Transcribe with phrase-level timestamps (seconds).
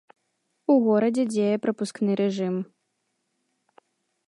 [0.73, 2.55] У горадзе дзее прапускны рэжым.